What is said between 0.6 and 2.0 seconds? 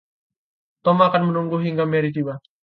Tom akan menunggu hingga